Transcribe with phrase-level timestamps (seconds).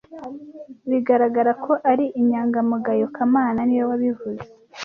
[0.89, 4.45] Bigaragara ko ari inyangamugayo kamana niwe wabivuze